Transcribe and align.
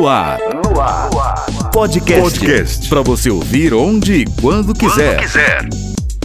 No 0.00 0.08
ar. 0.08 0.38
No 0.64 0.80
ar. 0.80 1.10
Podcast. 1.74 2.22
Podcast. 2.22 2.88
Para 2.88 3.02
você 3.02 3.28
ouvir 3.28 3.74
onde 3.74 4.14
e 4.14 4.24
quando 4.40 4.72
quiser. 4.72 5.16
Quando 5.16 5.20
quiser. 5.20 5.68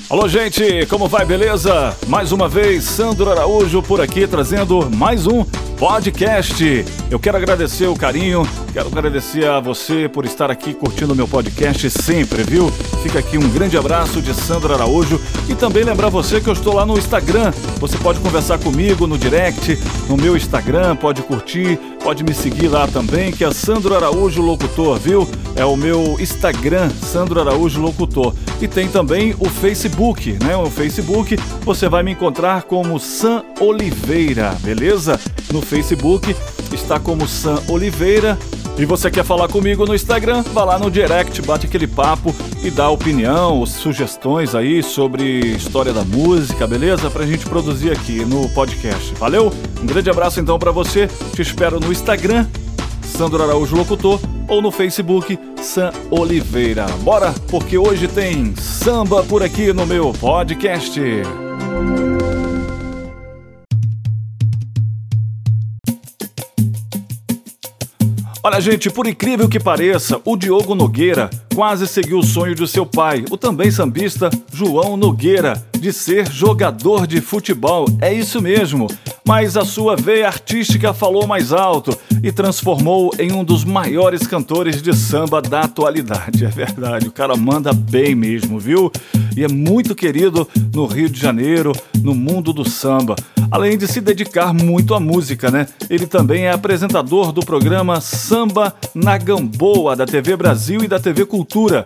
Alô, 0.09 0.29
gente, 0.29 0.85
como 0.85 1.09
vai? 1.09 1.25
Beleza? 1.25 1.93
Mais 2.07 2.31
uma 2.31 2.47
vez, 2.47 2.85
Sandro 2.85 3.29
Araújo 3.29 3.83
por 3.83 3.99
aqui 3.99 4.25
trazendo 4.25 4.89
mais 4.95 5.27
um 5.27 5.43
podcast. 5.77 6.85
Eu 7.11 7.19
quero 7.19 7.37
agradecer 7.37 7.87
o 7.87 7.95
carinho, 7.95 8.47
quero 8.71 8.87
agradecer 8.87 9.47
a 9.47 9.59
você 9.59 10.09
por 10.09 10.25
estar 10.25 10.49
aqui 10.49 10.73
curtindo 10.73 11.13
o 11.13 11.15
meu 11.15 11.27
podcast 11.27 11.89
sempre, 11.89 12.43
viu? 12.43 12.71
Fica 13.03 13.19
aqui 13.19 13.37
um 13.37 13.49
grande 13.49 13.77
abraço 13.77 14.21
de 14.21 14.33
Sandro 14.33 14.73
Araújo 14.73 15.19
e 15.49 15.55
também 15.55 15.83
lembrar 15.83 16.09
você 16.09 16.39
que 16.39 16.49
eu 16.49 16.53
estou 16.53 16.73
lá 16.73 16.85
no 16.85 16.97
Instagram. 16.97 17.51
Você 17.79 17.97
pode 17.97 18.19
conversar 18.19 18.57
comigo 18.57 19.05
no 19.05 19.17
direct, 19.17 19.77
no 20.09 20.17
meu 20.17 20.35
Instagram, 20.35 20.95
pode 20.95 21.21
curtir, 21.21 21.77
pode 22.01 22.23
me 22.23 22.33
seguir 22.33 22.67
lá 22.67 22.87
também, 22.87 23.31
que 23.31 23.43
é 23.43 23.51
Sandro 23.51 23.95
Araújo 23.95 24.41
Locutor, 24.41 24.97
viu? 24.97 25.27
É 25.55 25.65
o 25.65 25.75
meu 25.75 26.17
Instagram, 26.19 26.89
Sandro 26.89 27.39
Araújo 27.39 27.81
Locutor. 27.81 28.33
E 28.61 28.67
tem 28.67 28.87
também 28.87 29.35
o 29.39 29.49
Facebook, 29.49 30.37
né? 30.43 30.55
O 30.55 30.69
Facebook 30.69 31.37
você 31.61 31.89
vai 31.89 32.03
me 32.03 32.11
encontrar 32.11 32.63
como 32.63 32.99
Sam 32.99 33.43
Oliveira, 33.59 34.55
beleza? 34.61 35.19
No 35.51 35.61
Facebook 35.65 36.35
está 36.71 36.99
como 36.99 37.27
Sam 37.27 37.61
Oliveira. 37.67 38.37
E 38.77 38.85
você 38.85 39.09
quer 39.09 39.23
falar 39.23 39.47
comigo 39.47 39.85
no 39.85 39.95
Instagram? 39.95 40.43
Vá 40.53 40.65
lá 40.65 40.77
no 40.77 40.91
direct, 40.91 41.41
bate 41.41 41.65
aquele 41.65 41.87
papo 41.87 42.35
e 42.61 42.69
dá 42.69 42.89
opinião, 42.89 43.65
sugestões 43.65 44.53
aí 44.53 44.83
sobre 44.83 45.39
história 45.55 45.93
da 45.93 46.03
música, 46.03 46.67
beleza? 46.67 47.09
Pra 47.09 47.25
gente 47.25 47.45
produzir 47.45 47.91
aqui 47.91 48.25
no 48.25 48.49
podcast. 48.49 49.13
Valeu? 49.15 49.51
Um 49.81 49.85
grande 49.85 50.09
abraço 50.09 50.41
então 50.41 50.59
para 50.59 50.71
você. 50.71 51.07
Te 51.33 51.41
espero 51.41 51.79
no 51.79 51.91
Instagram, 51.91 52.45
Sandro 53.01 53.41
Araújo 53.41 53.77
Locutor, 53.77 54.19
ou 54.49 54.61
no 54.61 54.71
Facebook, 54.71 55.39
Sam 55.61 55.91
Oliveira. 56.11 56.85
Bora, 57.01 57.33
porque 57.49 57.77
hoje 57.77 58.09
tem 58.09 58.53
samba 58.57 59.23
por 59.23 59.41
aqui 59.41 59.71
no 59.71 59.85
meu 59.85 60.11
podcast. 60.11 60.99
Olha, 68.45 68.61
gente, 68.61 68.91
por 68.91 69.07
incrível 69.07 69.49
que 69.49 69.59
pareça, 69.59 70.21
o 70.23 70.37
Diogo 70.37 70.75
Nogueira 70.75 71.31
quase 71.55 71.87
seguiu 71.87 72.19
o 72.19 72.23
sonho 72.23 72.53
de 72.53 72.67
seu 72.67 72.85
pai, 72.85 73.25
o 73.31 73.37
também 73.37 73.71
sambista 73.71 74.29
João 74.53 74.95
Nogueira, 74.95 75.65
de 75.79 75.91
ser 75.91 76.31
jogador 76.31 77.07
de 77.07 77.21
futebol. 77.21 77.87
É 77.99 78.13
isso 78.13 78.39
mesmo. 78.39 78.85
Mas 79.27 79.57
a 79.57 79.65
sua 79.65 79.95
veia 79.95 80.27
artística 80.27 80.93
falou 80.93 81.25
mais 81.25 81.51
alto 81.51 81.97
e 82.21 82.31
transformou 82.31 83.11
em 83.17 83.31
um 83.31 83.43
dos 83.43 83.63
maiores 83.63 84.27
cantores 84.27 84.79
de 84.79 84.95
samba 84.95 85.41
da 85.41 85.61
atualidade. 85.61 86.45
É 86.45 86.49
verdade, 86.49 87.07
o 87.07 87.11
cara 87.11 87.35
manda 87.35 87.73
bem 87.73 88.13
mesmo, 88.13 88.59
viu? 88.59 88.91
E 89.35 89.43
é 89.43 89.47
muito 89.47 89.95
querido 89.95 90.47
no 90.71 90.85
Rio 90.85 91.09
de 91.09 91.19
Janeiro, 91.19 91.71
no 91.99 92.13
mundo 92.13 92.53
do 92.53 92.69
samba. 92.69 93.15
Além 93.49 93.77
de 93.77 93.87
se 93.87 94.01
dedicar 94.01 94.53
muito 94.53 94.93
à 94.93 94.99
música, 94.99 95.49
né? 95.49 95.67
Ele 95.89 96.05
também 96.05 96.45
é 96.45 96.51
apresentador 96.51 97.31
do 97.31 97.41
programa 97.41 98.01
Samba 98.01 98.34
na 98.93 99.17
Gamboa 99.17 99.95
da 99.95 100.05
TV 100.05 100.35
Brasil 100.35 100.83
e 100.83 100.89
da 100.89 100.99
TV 100.99 101.25
Cultura. 101.25 101.85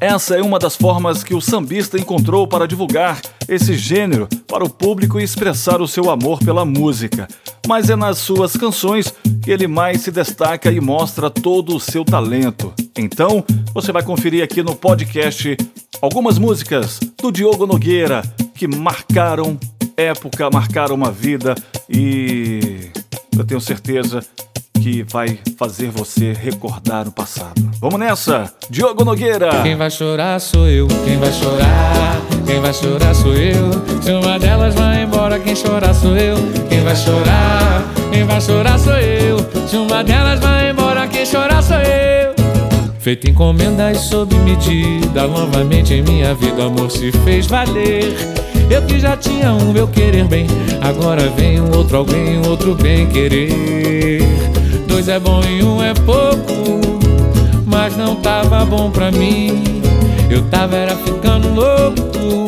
Essa 0.00 0.36
é 0.36 0.42
uma 0.42 0.58
das 0.58 0.74
formas 0.74 1.22
que 1.22 1.32
o 1.32 1.40
sambista 1.40 1.96
encontrou 1.96 2.44
para 2.44 2.66
divulgar 2.66 3.20
esse 3.48 3.74
gênero 3.74 4.28
para 4.48 4.64
o 4.64 4.68
público 4.68 5.20
e 5.20 5.22
expressar 5.22 5.80
o 5.80 5.86
seu 5.86 6.10
amor 6.10 6.40
pela 6.40 6.64
música. 6.64 7.28
Mas 7.68 7.88
é 7.88 7.94
nas 7.94 8.18
suas 8.18 8.56
canções 8.56 9.14
que 9.40 9.48
ele 9.48 9.68
mais 9.68 10.00
se 10.00 10.10
destaca 10.10 10.72
e 10.72 10.80
mostra 10.80 11.30
todo 11.30 11.76
o 11.76 11.80
seu 11.80 12.04
talento. 12.04 12.74
Então, 12.98 13.44
você 13.72 13.92
vai 13.92 14.02
conferir 14.02 14.42
aqui 14.42 14.64
no 14.64 14.74
podcast 14.74 15.56
algumas 16.02 16.36
músicas 16.36 16.98
do 17.16 17.30
Diogo 17.30 17.64
Nogueira 17.64 18.24
que 18.56 18.66
marcaram 18.66 19.56
época, 19.96 20.50
marcaram 20.50 20.96
uma 20.96 21.12
vida 21.12 21.54
e 21.88 22.90
eu 23.38 23.44
tenho 23.44 23.60
certeza 23.60 24.20
que 24.80 25.02
vai 25.02 25.38
fazer 25.58 25.90
você 25.90 26.32
recordar 26.32 27.08
o 27.08 27.12
passado. 27.12 27.54
Vamos 27.80 27.98
nessa! 27.98 28.52
Diogo 28.70 29.04
Nogueira! 29.04 29.62
Quem 29.62 29.76
vai 29.76 29.90
chorar 29.90 30.40
sou 30.40 30.66
eu, 30.68 30.86
quem 31.04 31.18
vai 31.18 31.32
chorar, 31.32 32.20
quem 32.46 32.60
vai 32.60 32.72
chorar 32.72 33.14
sou 33.14 33.34
eu. 33.34 33.70
Se 34.02 34.12
uma 34.12 34.38
delas 34.38 34.74
vai 34.74 35.02
embora, 35.02 35.38
quem 35.38 35.56
chorar 35.56 35.94
sou 35.94 36.16
eu. 36.16 36.36
Quem 36.68 36.80
vai 36.82 36.96
chorar, 36.96 37.84
quem 38.12 38.24
vai 38.24 38.40
chorar 38.40 38.78
sou 38.78 38.94
eu. 38.94 39.38
Se 39.66 39.76
uma 39.76 40.02
delas 40.04 40.40
vai 40.40 40.70
embora, 40.70 41.06
quem 41.08 41.26
chorar 41.26 41.62
sou 41.62 41.76
eu. 41.76 42.34
Feito 43.00 43.30
encomenda 43.30 43.92
e 43.92 43.94
sob 43.94 44.34
medida, 44.38 45.28
novamente 45.28 45.94
em 45.94 46.02
minha 46.02 46.34
vida, 46.34 46.62
o 46.62 46.66
amor 46.66 46.90
se 46.90 47.12
fez 47.24 47.46
valer. 47.46 48.16
Eu 48.68 48.82
que 48.82 48.98
já 48.98 49.16
tinha 49.16 49.52
um 49.52 49.72
meu 49.72 49.86
querer 49.86 50.24
bem, 50.24 50.48
agora 50.82 51.28
vem 51.30 51.60
um 51.60 51.76
outro 51.76 51.98
alguém, 51.98 52.38
um 52.38 52.48
outro 52.48 52.74
bem 52.74 53.06
querer. 53.06 54.35
Dois 54.96 55.08
é 55.08 55.20
bom 55.20 55.42
e 55.44 55.62
um 55.62 55.82
é 55.82 55.92
pouco, 55.92 56.80
mas 57.66 57.94
não 57.98 58.16
tava 58.16 58.64
bom 58.64 58.90
pra 58.90 59.12
mim. 59.12 59.62
Eu 60.30 60.48
tava 60.48 60.74
era 60.74 60.96
ficando 60.96 61.52
louco 61.52 62.46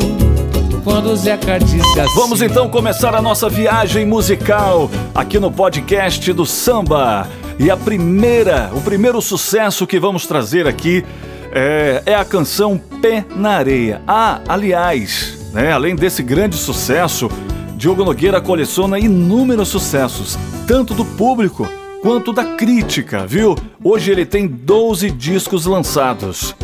quando 0.83 1.15
Zeca 1.15 1.59
disse 1.59 1.99
assim. 1.99 2.15
Vamos 2.15 2.41
então 2.41 2.67
começar 2.67 3.13
a 3.13 3.21
nossa 3.21 3.47
viagem 3.47 4.03
musical 4.03 4.89
aqui 5.13 5.37
no 5.37 5.51
podcast 5.51 6.33
do 6.33 6.43
Samba. 6.43 7.27
E 7.59 7.69
a 7.69 7.77
primeira, 7.77 8.71
o 8.73 8.81
primeiro 8.81 9.21
sucesso 9.21 9.85
que 9.85 9.99
vamos 9.99 10.25
trazer 10.25 10.65
aqui 10.65 11.05
é, 11.51 12.01
é 12.03 12.15
a 12.15 12.25
canção 12.25 12.81
Pé 12.99 13.25
na 13.35 13.51
Areia. 13.51 14.01
Ah, 14.07 14.41
aliás, 14.47 15.37
né? 15.53 15.71
Além 15.71 15.95
desse 15.95 16.23
grande 16.23 16.55
sucesso, 16.55 17.29
Diogo 17.75 18.03
Nogueira 18.03 18.41
coleciona 18.41 18.97
inúmeros 18.97 19.67
sucessos, 19.67 20.35
tanto 20.65 20.95
do 20.95 21.05
público 21.05 21.69
quanto 22.01 22.31
da 22.31 22.55
crítica, 22.55 23.25
viu? 23.25 23.55
Hoje 23.83 24.11
ele 24.11 24.25
tem 24.25 24.47
12 24.47 25.11
discos 25.11 25.65
lançados. 25.65 26.55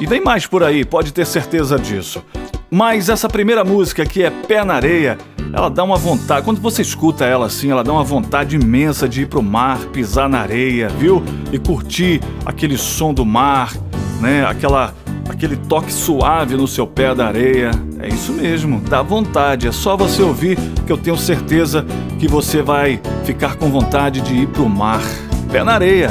E 0.00 0.06
tem 0.06 0.20
mais 0.20 0.46
por 0.46 0.62
aí, 0.62 0.84
pode 0.84 1.12
ter 1.12 1.26
certeza 1.26 1.78
disso. 1.78 2.22
Mas 2.70 3.08
essa 3.08 3.28
primeira 3.28 3.64
música 3.64 4.04
que 4.04 4.22
é 4.22 4.30
Pé 4.30 4.64
na 4.64 4.74
Areia, 4.74 5.18
ela 5.52 5.68
dá 5.68 5.82
uma 5.82 5.96
vontade, 5.96 6.44
quando 6.44 6.60
você 6.60 6.82
escuta 6.82 7.24
ela 7.24 7.46
assim, 7.46 7.70
ela 7.70 7.82
dá 7.82 7.92
uma 7.92 8.04
vontade 8.04 8.56
imensa 8.56 9.08
de 9.08 9.22
ir 9.22 9.26
pro 9.26 9.42
mar, 9.42 9.78
pisar 9.86 10.28
na 10.28 10.40
areia, 10.40 10.88
viu? 10.88 11.22
E 11.50 11.58
curtir 11.58 12.20
aquele 12.44 12.76
som 12.76 13.14
do 13.14 13.24
mar, 13.24 13.72
né? 14.20 14.44
Aquela 14.44 14.94
aquele 15.28 15.56
toque 15.56 15.92
suave 15.92 16.56
no 16.56 16.66
seu 16.66 16.86
pé 16.86 17.14
da 17.14 17.26
areia. 17.26 17.70
É 18.00 18.08
isso 18.08 18.32
mesmo, 18.32 18.80
dá 18.80 19.02
vontade, 19.02 19.68
é 19.68 19.72
só 19.72 19.96
você 19.96 20.22
ouvir 20.22 20.58
que 20.86 20.92
eu 20.92 20.96
tenho 20.96 21.16
certeza 21.16 21.84
que 22.18 22.26
você 22.26 22.62
vai 22.62 23.00
ficar 23.24 23.56
com 23.56 23.70
vontade 23.70 24.20
de 24.20 24.34
ir 24.34 24.48
pro 24.48 24.68
mar. 24.68 25.02
Pé 25.50 25.62
na 25.62 25.72
areia. 25.72 26.10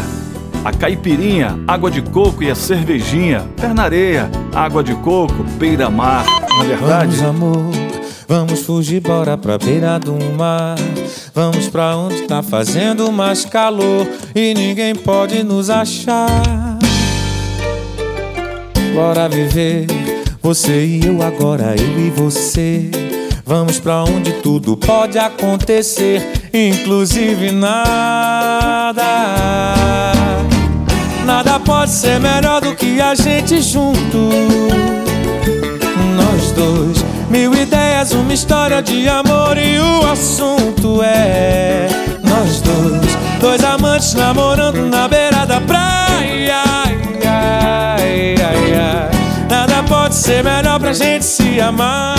A 0.65 0.71
caipirinha, 0.71 1.57
água 1.67 1.89
de 1.89 2.01
coco 2.01 2.43
e 2.43 2.51
a 2.51 2.55
cervejinha. 2.55 3.45
Pé 3.55 3.73
na 3.73 3.83
areia, 3.83 4.29
água 4.53 4.83
de 4.83 4.93
coco, 4.95 5.43
beira-mar. 5.57 6.25
Na 6.57 6.63
verdade. 6.63 7.15
Vamos, 7.17 7.23
amor, 7.23 7.71
vamos 8.27 8.61
fugir, 8.63 8.99
bora 8.99 9.37
pra 9.37 9.57
beira 9.57 9.99
do 9.99 10.13
mar. 10.35 10.75
Vamos 11.33 11.67
pra 11.69 11.95
onde 11.95 12.23
tá 12.23 12.41
fazendo 12.41 13.11
mais 13.11 13.45
calor 13.45 14.07
e 14.35 14.53
ninguém 14.53 14.95
pode 14.95 15.43
nos 15.43 15.69
achar. 15.69 16.76
Bora 18.97 19.29
viver, 19.29 19.85
você 20.41 20.83
e 20.83 21.05
eu 21.05 21.21
agora, 21.21 21.75
eu 21.77 21.99
e 21.99 22.09
você. 22.09 22.89
Vamos 23.45 23.79
pra 23.79 24.03
onde 24.03 24.31
tudo 24.41 24.75
pode 24.75 25.19
acontecer, 25.19 26.49
inclusive 26.51 27.51
nada. 27.51 29.03
Nada 31.23 31.59
pode 31.59 31.91
ser 31.91 32.19
melhor 32.19 32.59
do 32.59 32.73
que 32.73 32.99
a 32.99 33.13
gente 33.13 33.61
junto. 33.61 34.31
Nós 36.15 36.51
dois, 36.53 37.05
mil 37.29 37.53
ideias, 37.53 38.13
uma 38.13 38.33
história 38.33 38.81
de 38.81 39.07
amor 39.07 39.59
e 39.59 39.77
o 39.77 40.11
assunto 40.11 41.03
é 41.03 41.87
nós 42.37 42.61
dois, 42.61 43.17
dois 43.39 43.63
amantes 43.63 44.13
namorando 44.13 44.85
na 44.89 45.07
beira 45.07 45.45
da 45.45 45.59
praia. 45.61 46.61
Ai, 47.25 48.35
ai, 48.35 48.35
ai, 48.35 49.09
Nada 49.49 49.83
pode 49.83 50.15
ser 50.15 50.43
melhor 50.43 50.79
pra 50.79 50.93
gente 50.93 51.25
se 51.25 51.59
amar. 51.59 52.17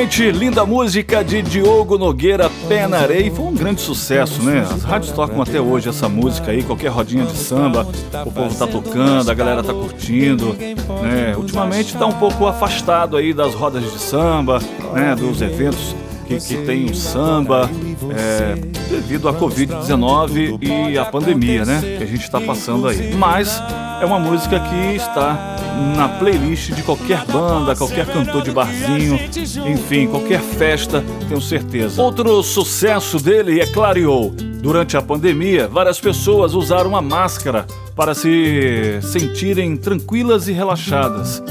Realmente 0.00 0.30
linda 0.30 0.64
música 0.64 1.22
de 1.22 1.42
Diogo 1.42 1.98
Nogueira 1.98 2.50
Penarei. 2.66 3.30
Foi 3.30 3.44
um 3.44 3.52
grande 3.52 3.82
sucesso, 3.82 4.42
né? 4.42 4.60
As 4.60 4.82
rádios 4.82 5.12
tocam 5.12 5.42
até 5.42 5.60
hoje 5.60 5.90
essa 5.90 6.08
música 6.08 6.52
aí, 6.52 6.62
qualquer 6.62 6.88
rodinha 6.88 7.26
de 7.26 7.36
samba, 7.36 7.86
o 8.24 8.32
povo 8.32 8.54
tá 8.54 8.66
tocando, 8.66 9.30
a 9.30 9.34
galera 9.34 9.62
tá 9.62 9.74
curtindo, 9.74 10.56
né? 11.02 11.36
Ultimamente 11.36 11.94
tá 11.98 12.06
um 12.06 12.14
pouco 12.14 12.46
afastado 12.46 13.14
aí 13.14 13.34
das 13.34 13.52
rodas 13.52 13.82
de 13.82 13.98
samba, 13.98 14.58
né? 14.94 15.14
Dos 15.14 15.42
eventos 15.42 15.94
que, 16.38 16.56
tem 16.58 16.84
o 16.84 16.94
samba, 16.94 17.68
é, 18.16 18.54
devido 18.88 19.28
à 19.28 19.34
Covid-19 19.34 20.58
e 20.62 20.98
à 20.98 21.04
pandemia, 21.04 21.64
né? 21.64 21.80
Que 21.98 22.04
a 22.04 22.06
gente 22.06 22.22
está 22.22 22.40
passando 22.40 22.86
aí. 22.86 23.12
Mas 23.14 23.60
é 24.00 24.04
uma 24.04 24.18
música 24.18 24.60
que 24.60 24.96
está 24.96 25.56
na 25.96 26.08
playlist 26.08 26.72
de 26.72 26.82
qualquer 26.82 27.24
banda, 27.26 27.74
qualquer 27.74 28.06
cantor 28.06 28.42
de 28.42 28.50
barzinho, 28.50 29.18
enfim, 29.66 30.06
qualquer 30.08 30.40
festa, 30.40 31.04
tenho 31.28 31.40
certeza. 31.40 32.00
Outro 32.00 32.42
sucesso 32.42 33.18
dele 33.18 33.60
é 33.60 33.66
Clareou. 33.66 34.30
Durante 34.30 34.96
a 34.96 35.02
pandemia, 35.02 35.66
várias 35.68 35.98
pessoas 35.98 36.54
usaram 36.54 36.94
a 36.94 37.00
máscara 37.00 37.66
para 37.96 38.14
se 38.14 38.98
sentirem 39.02 39.76
tranquilas 39.76 40.48
e 40.48 40.52
relaxadas. 40.52 41.42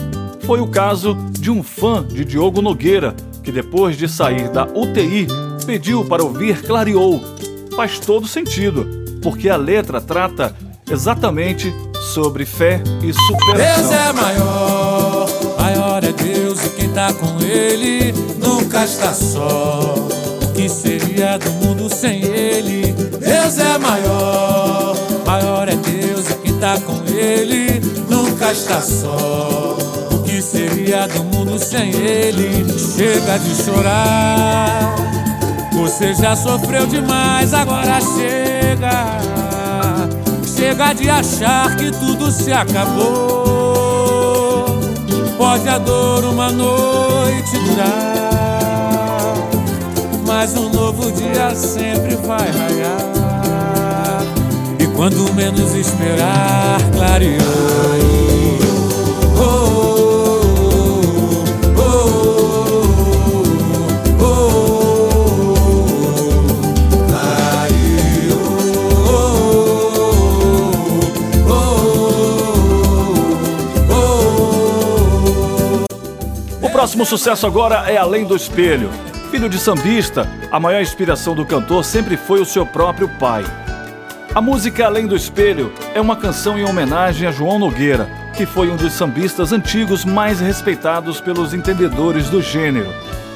Foi 0.42 0.62
o 0.62 0.68
caso 0.68 1.16
de 1.32 1.52
um 1.52 1.62
fã 1.62 2.04
de 2.04 2.26
Diogo 2.26 2.62
Nogueira, 2.62 3.16
que 3.50 3.52
depois 3.52 3.98
de 3.98 4.08
sair 4.08 4.48
da 4.50 4.64
UTI 4.64 5.28
pediu 5.66 6.06
para 6.06 6.24
ouvir 6.24 6.62
Clareou. 6.62 7.20
Faz 7.76 8.00
todo 8.00 8.28
sentido, 8.28 8.88
porque 9.24 9.50
a 9.50 9.56
letra 9.56 10.00
trata 10.00 10.56
exatamente 10.88 11.74
sobre 12.14 12.46
fé 12.46 12.80
e 13.02 13.12
superação. 13.12 13.90
Deus 13.90 13.92
é 13.92 14.14
maior, 14.14 15.30
maior 15.60 16.04
é 16.04 16.12
Deus 16.12 16.64
e 16.64 16.70
quem 16.70 16.90
tá 16.90 17.12
com 17.12 17.44
ele 17.44 18.14
nunca 18.38 18.84
está 18.84 19.14
só. 19.14 19.96
O 20.44 20.54
que 20.54 20.70
seria 20.70 21.40
do 21.40 21.50
mundo 21.54 21.92
sem 21.92 22.22
ele? 22.24 22.92
Deus 22.92 23.58
é 23.58 23.80
maior, 23.80 24.96
maior 25.26 25.68
é 25.68 25.76
Deus 25.76 26.30
e 26.30 26.36
quem 26.36 26.54
tá 26.60 26.80
com 26.82 27.04
ele 27.12 27.82
nunca 28.08 28.52
está 28.52 28.80
só. 28.80 29.69
Do 30.90 31.24
mundo 31.24 31.60
sem 31.60 31.92
ele? 31.92 32.66
Chega 32.80 33.38
de 33.38 33.64
chorar. 33.64 34.96
Você 35.74 36.16
já 36.16 36.36
sofreu 36.36 36.88
demais, 36.88 37.54
agora 37.54 38.00
chega. 38.02 39.20
Chega 40.44 40.94
de 40.94 41.08
achar 41.08 41.76
que 41.76 41.92
tudo 41.92 42.32
se 42.32 42.52
acabou. 42.52 43.06
Pode 45.38 45.70
a 45.70 45.78
dor 45.78 46.26
uma 46.26 46.52
noite 46.52 47.60
durar, 47.60 49.36
mas 50.26 50.58
um 50.58 50.70
novo 50.70 51.12
dia 51.12 51.54
sempre 51.54 52.16
vai 52.16 52.50
raiar. 52.50 54.24
E 54.80 54.88
quando 54.96 55.32
menos 55.36 55.76
esperar, 55.76 56.80
clareou. 56.96 58.29
Próximo 76.80 77.06
sucesso 77.06 77.46
agora 77.46 77.92
é 77.92 77.98
Além 77.98 78.24
do 78.24 78.38
Espelho. 78.38 78.90
Filho 79.30 79.50
de 79.50 79.60
sambista, 79.60 80.26
a 80.50 80.62
maior 80.62 80.82
inspiração 80.82 81.36
do 81.36 81.46
cantor 81.46 81.84
sempre 81.84 82.16
foi 82.16 82.40
o 82.40 82.46
seu 82.46 82.66
próprio 82.66 83.10
pai. 83.20 83.44
A 84.34 84.40
música 84.40 84.86
Além 84.86 85.06
do 85.06 85.14
Espelho 85.14 85.74
é 85.94 86.00
uma 86.00 86.16
canção 86.16 86.58
em 86.58 86.64
homenagem 86.64 87.28
a 87.28 87.34
João 87.34 87.60
Nogueira, 87.60 88.10
que 88.34 88.46
foi 88.46 88.70
um 88.70 88.78
dos 88.78 88.94
sambistas 88.94 89.52
antigos 89.52 90.06
mais 90.06 90.40
respeitados 90.40 91.20
pelos 91.20 91.54
entendedores 91.54 92.30
do 92.30 92.42
gênero. 92.42 92.88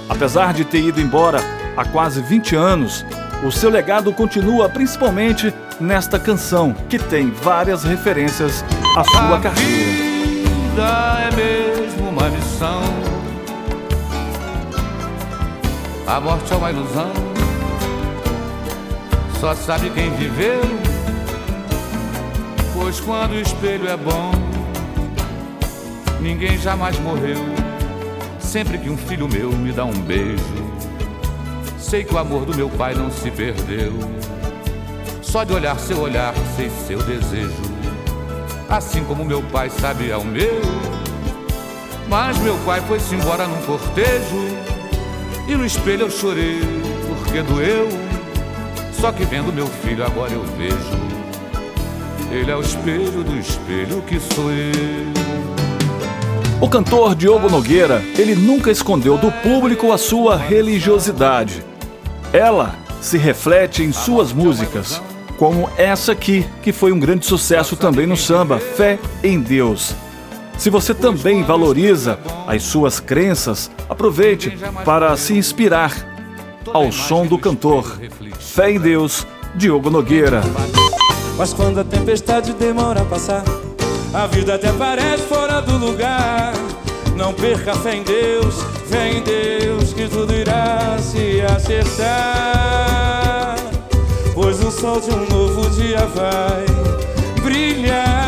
Apesar 0.07 0.53
de 0.53 0.63
ter 0.63 0.79
ido 0.79 1.01
embora 1.01 1.41
há 1.75 1.83
quase 1.83 2.21
20 2.21 2.55
anos, 2.55 3.05
o 3.43 3.51
seu 3.51 3.69
legado 3.69 4.13
continua 4.13 4.69
principalmente 4.69 5.53
nesta 5.81 6.17
canção, 6.17 6.73
que 6.87 6.97
tem 6.97 7.29
várias 7.29 7.83
referências 7.83 8.63
à 8.95 9.03
sua 9.03 9.37
carreira. 9.41 9.51
A 9.51 11.25
vida 11.25 11.29
é 11.29 11.35
mesmo 11.35 12.07
uma 12.07 12.29
a 16.07 16.19
morte 16.19 16.51
é 16.51 16.55
uma 16.55 16.69
ilusão, 16.69 17.11
só 19.39 19.55
sabe 19.55 19.89
quem 19.89 20.11
viveu. 20.15 20.61
Pois 22.73 22.99
quando 22.99 23.31
o 23.31 23.39
espelho 23.39 23.87
é 23.87 23.95
bom, 23.95 24.31
ninguém 26.19 26.57
jamais 26.57 26.99
morreu. 26.99 27.37
Sempre 28.39 28.77
que 28.77 28.89
um 28.89 28.97
filho 28.97 29.27
meu 29.27 29.51
me 29.51 29.71
dá 29.71 29.85
um 29.85 29.93
beijo, 29.93 30.43
sei 31.77 32.03
que 32.03 32.13
o 32.13 32.17
amor 32.17 32.45
do 32.45 32.55
meu 32.55 32.69
pai 32.69 32.93
não 32.93 33.09
se 33.09 33.31
perdeu. 33.31 33.93
Só 35.21 35.43
de 35.43 35.53
olhar 35.53 35.79
seu 35.79 35.99
olhar, 35.99 36.33
sei 36.55 36.69
seu 36.69 37.01
desejo. 37.01 37.73
Assim 38.69 39.03
como 39.05 39.25
meu 39.25 39.41
pai 39.41 39.69
sabe 39.69 40.11
ao 40.11 40.23
meu. 40.23 40.61
Mas 42.07 42.37
meu 42.39 42.55
pai 42.65 42.81
foi-se 42.81 43.15
embora 43.15 43.47
num 43.47 43.61
cortejo 43.63 44.62
e 45.47 45.55
no 45.55 45.65
espelho 45.65 46.03
eu 46.03 46.11
chorei 46.11 46.59
porque 47.07 47.41
doeu. 47.41 47.87
Só 48.93 49.11
que 49.11 49.25
vendo 49.25 49.51
meu 49.51 49.67
filho 49.67 50.05
agora 50.05 50.31
eu 50.31 50.43
vejo. 50.57 51.13
Ele 52.31 52.49
é 52.49 52.55
o 52.55 52.61
espelho 52.61 53.23
do 53.23 53.37
espelho 53.37 54.01
que 54.03 54.19
sou 54.19 54.51
eu. 54.51 55.13
O 56.61 56.69
cantor 56.69 57.13
Diogo 57.13 57.49
Nogueira, 57.49 58.01
ele 58.17 58.35
nunca 58.35 58.71
escondeu 58.71 59.17
do 59.17 59.31
público 59.31 59.91
a 59.91 59.97
sua 59.97 60.37
religiosidade. 60.37 61.61
Ela 62.31 62.75
se 63.01 63.17
reflete 63.17 63.83
em 63.83 63.91
suas 63.91 64.31
músicas, 64.31 65.01
como 65.37 65.69
essa 65.77 66.13
aqui, 66.13 66.45
que 66.61 66.71
foi 66.71 66.93
um 66.93 66.99
grande 66.99 67.25
sucesso 67.25 67.75
também 67.75 68.07
no 68.07 68.15
samba, 68.15 68.59
Fé 68.59 68.97
em 69.21 69.41
Deus. 69.41 69.93
Se 70.57 70.69
você 70.69 70.93
também 70.93 71.43
valoriza 71.43 72.19
as 72.47 72.63
suas 72.63 72.99
crenças, 72.99 73.69
aproveite 73.89 74.57
para 74.85 75.15
se 75.17 75.33
inspirar 75.33 75.91
ao 76.71 76.91
som 76.91 77.25
do 77.25 77.37
cantor 77.37 77.99
Fé 78.39 78.71
em 78.71 78.79
Deus, 78.79 79.27
Diogo 79.55 79.89
Nogueira. 79.89 80.41
Mas 81.37 81.53
quando 81.53 81.79
a 81.79 81.83
tempestade 81.83 82.53
demora 82.53 83.01
a 83.01 83.05
passar, 83.05 83.43
a 84.13 84.27
vida 84.27 84.55
até 84.55 84.71
parece 84.71 85.23
fora 85.23 85.61
do 85.61 85.77
lugar. 85.77 86.53
Não 87.15 87.33
perca 87.33 87.75
fé 87.75 87.95
em 87.95 88.03
Deus, 88.03 88.55
fé 88.87 89.11
em 89.11 89.23
Deus, 89.23 89.93
que 89.93 90.07
tudo 90.07 90.33
irá 90.33 90.97
se 90.99 91.41
acertar. 91.41 92.03
Pois 94.33 94.63
o 94.63 94.71
sol 94.71 94.99
de 94.99 95.11
um 95.11 95.27
novo 95.29 95.69
dia 95.71 96.05
vai 96.07 96.65
brilhar 97.43 98.22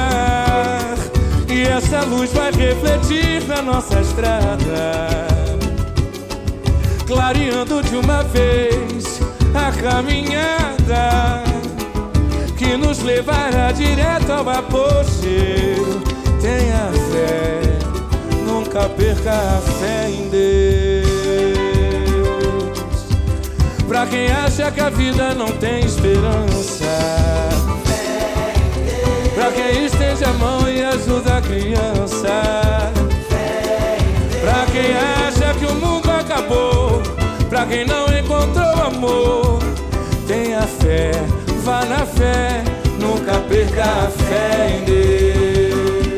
essa 1.68 2.02
luz 2.02 2.32
vai 2.32 2.52
refletir 2.52 3.44
na 3.48 3.62
nossa 3.62 4.00
estrada, 4.00 5.28
clareando 7.08 7.82
de 7.84 7.96
uma 7.96 8.24
vez 8.24 9.20
a 9.54 9.72
caminhada 9.72 11.44
que 12.58 12.78
nos 12.78 13.00
levará 13.00 13.72
direto 13.72 14.32
ao 14.32 14.50
apogeu. 14.50 16.02
Tenha 16.42 16.92
fé, 17.12 17.62
nunca 18.46 18.88
perca 18.90 19.32
a 19.32 19.62
fé 19.62 20.10
em 20.10 20.30
Deus. 20.30 21.06
Pra 23.88 24.06
quem 24.06 24.32
acha 24.32 24.72
que 24.72 24.82
a 24.82 24.90
vida 24.90 25.34
não 25.34 25.48
tem 25.48 25.86
esperança 25.86 27.25
Pra 29.46 29.54
quem 29.54 29.86
estende 29.86 30.24
a 30.24 30.34
mão 30.34 30.68
e 30.68 30.84
ajuda 30.84 31.38
a 31.38 31.42
criança. 31.42 32.92
Pra 34.42 34.66
quem 34.72 34.92
acha 34.92 35.54
que 35.60 35.66
o 35.68 35.76
mundo 35.76 36.10
acabou. 36.10 37.00
Pra 37.48 37.64
quem 37.68 37.86
não 37.86 38.08
encontrou 38.08 38.74
amor. 38.88 39.60
Tenha 40.26 40.64
fé, 40.64 41.12
vá 41.64 41.86
na 41.86 42.08
fé. 42.08 42.64
Nunca 43.00 43.38
perca 43.48 43.84
a 43.84 44.10
fé 44.10 44.80
em 44.80 44.84
Deus. 44.84 46.16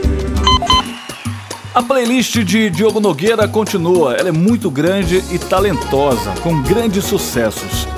A 1.76 1.84
playlist 1.84 2.38
de 2.46 2.70
Diogo 2.70 3.02
Nogueira 3.02 3.46
continua. 3.46 4.14
Ela 4.14 4.30
é 4.30 4.32
muito 4.32 4.72
grande 4.72 5.22
e 5.30 5.38
talentosa, 5.38 6.32
com 6.42 6.64
grandes 6.64 7.04
sucessos. 7.04 7.90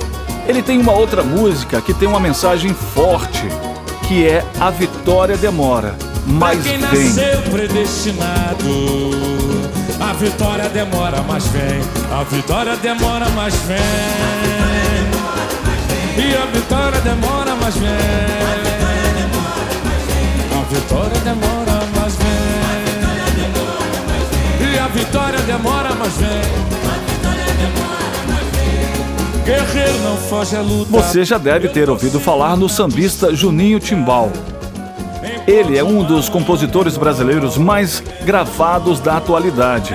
Ele 0.48 0.60
tem 0.60 0.80
uma 0.80 0.92
outra 0.92 1.22
música 1.22 1.80
que 1.80 1.94
tem 1.94 2.08
uma 2.08 2.18
mensagem 2.18 2.74
forte 2.74 3.46
que 4.10 4.26
é 4.26 4.44
a 4.58 4.70
vitória 4.70 5.36
demora, 5.36 5.94
mas 6.26 6.60
quem 6.64 6.78
vem. 6.78 6.80
nasceu 6.80 7.42
predestinado, 7.42 8.68
a 10.00 10.12
vitória 10.14 10.68
demora, 10.68 11.22
mas 11.22 11.46
vem. 11.46 11.80
A 12.10 12.24
vitória 12.24 12.74
demora, 12.78 13.28
mas 13.36 13.54
vem. 13.54 13.78
E 16.18 16.34
a 16.34 16.44
vitória 16.46 17.00
demora, 17.02 17.54
mas 17.54 17.76
vem. 17.76 17.88
A 20.58 20.62
vitória 20.74 21.20
demora, 21.20 21.80
mas 21.94 22.16
vem. 22.16 22.32
E 24.72 24.76
a 24.76 24.88
vitória 24.88 25.38
demora, 25.38 25.94
mas 25.94 26.12
vem. 26.14 26.79
Guerreiro 29.50 29.98
não 30.04 30.16
foge 30.16 30.54
a 30.54 30.60
luta. 30.60 30.92
Você 30.92 31.24
já 31.24 31.36
deve 31.36 31.68
ter 31.70 31.90
ouvido 31.90 32.20
falar 32.20 32.56
no 32.56 32.68
sambista 32.68 33.34
Juninho 33.34 33.80
Timbal. 33.80 34.30
Ele 35.44 35.76
é 35.76 35.82
um 35.82 36.04
dos 36.04 36.28
compositores 36.28 36.96
brasileiros 36.96 37.58
mais 37.58 38.00
gravados 38.22 39.00
da 39.00 39.16
atualidade. 39.16 39.92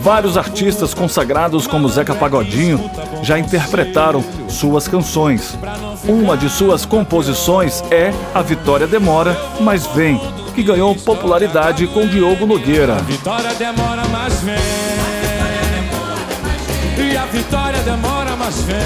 Vários 0.00 0.36
artistas 0.36 0.94
consagrados 0.94 1.66
como 1.66 1.88
Zeca 1.88 2.14
Pagodinho 2.14 2.88
já 3.24 3.36
interpretaram 3.36 4.24
suas 4.48 4.86
canções. 4.86 5.58
Uma 6.06 6.36
de 6.36 6.48
suas 6.48 6.86
composições 6.86 7.82
é 7.90 8.12
A 8.32 8.40
Vitória 8.40 8.86
Demora, 8.86 9.36
mas 9.60 9.84
Vem, 9.84 10.20
que 10.54 10.62
ganhou 10.62 10.94
popularidade 10.94 11.88
com 11.88 12.06
Diogo 12.06 12.46
Nogueira. 12.46 12.94
A 12.94 12.98
vitória 12.98 13.52
demora, 13.54 14.02
mas 14.12 14.40
vem. 14.42 15.11
E 17.12 17.16
a 17.16 17.26
vitória 17.26 17.78
demora, 17.82 18.34
mas 18.36 18.62
vem. 18.62 18.78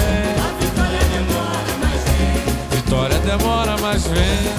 Vitória 2.71 3.19
demora, 3.19 3.77
mas 3.81 4.05
vem. 4.05 4.51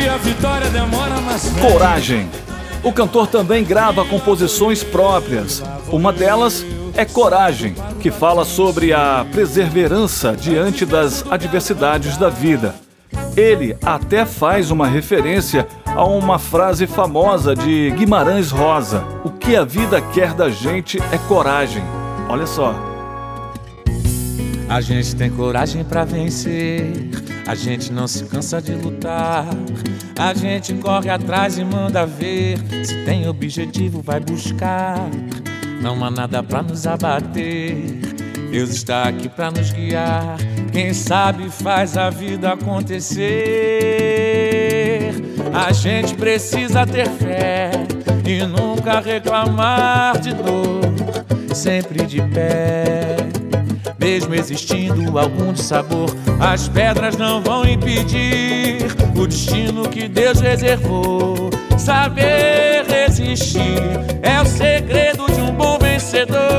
E 0.00 0.08
a 0.08 0.16
vitória 0.16 0.70
demora, 0.70 1.20
mas 1.20 1.46
vem. 1.50 1.70
Coragem. 1.70 2.30
O 2.82 2.90
cantor 2.90 3.26
também 3.26 3.62
grava 3.62 4.06
composições 4.06 4.82
próprias. 4.82 5.62
Uma 5.92 6.14
delas 6.14 6.64
é 6.96 7.04
Coragem, 7.04 7.74
que 8.00 8.10
fala 8.10 8.46
sobre 8.46 8.94
a 8.94 9.26
perseverança 9.30 10.34
diante 10.34 10.86
das 10.86 11.30
adversidades 11.30 12.16
da 12.16 12.30
vida. 12.30 12.74
Ele 13.36 13.76
até 13.82 14.26
faz 14.26 14.70
uma 14.70 14.86
referência 14.86 15.66
a 15.86 16.04
uma 16.04 16.38
frase 16.38 16.86
famosa 16.86 17.54
de 17.54 17.90
Guimarães 17.92 18.50
Rosa: 18.50 19.04
O 19.24 19.30
que 19.30 19.56
a 19.56 19.64
vida 19.64 20.00
quer 20.00 20.34
da 20.34 20.50
gente 20.50 20.98
é 21.12 21.18
coragem. 21.28 21.82
Olha 22.28 22.46
só. 22.46 22.74
A 24.68 24.80
gente 24.80 25.16
tem 25.16 25.30
coragem 25.30 25.84
para 25.84 26.04
vencer. 26.04 26.92
A 27.46 27.54
gente 27.56 27.92
não 27.92 28.06
se 28.06 28.24
cansa 28.24 28.62
de 28.62 28.72
lutar. 28.72 29.46
A 30.16 30.32
gente 30.32 30.74
corre 30.74 31.10
atrás 31.10 31.58
e 31.58 31.64
manda 31.64 32.06
ver. 32.06 32.58
Se 32.84 33.04
tem 33.04 33.28
objetivo, 33.28 34.00
vai 34.00 34.20
buscar. 34.20 34.96
Não 35.82 36.04
há 36.04 36.10
nada 36.10 36.42
para 36.42 36.62
nos 36.62 36.86
abater. 36.86 38.09
Deus 38.50 38.70
está 38.70 39.04
aqui 39.04 39.28
para 39.28 39.50
nos 39.50 39.70
guiar. 39.70 40.36
Quem 40.72 40.92
sabe 40.92 41.48
faz 41.50 41.96
a 41.96 42.10
vida 42.10 42.52
acontecer. 42.52 43.20
A 45.52 45.72
gente 45.72 46.14
precisa 46.14 46.86
ter 46.86 47.08
fé 47.08 47.70
e 48.26 48.44
nunca 48.44 49.00
reclamar 49.00 50.18
de 50.18 50.34
dor. 50.34 50.80
Sempre 51.54 52.06
de 52.06 52.20
pé 52.22 53.16
mesmo 54.00 54.34
existindo 54.34 55.18
algum 55.18 55.52
dissabor, 55.52 56.08
as 56.40 56.66
pedras 56.68 57.16
não 57.16 57.42
vão 57.42 57.66
impedir 57.66 58.78
o 59.14 59.26
destino 59.26 59.88
que 59.88 60.08
Deus 60.08 60.40
reservou. 60.40 61.50
Saber 61.78 62.84
resistir 62.88 63.60
é 64.22 64.40
o 64.40 64.46
segredo 64.46 65.26
de 65.26 65.40
um 65.42 65.52
bom 65.52 65.78
vencedor. 65.78 66.49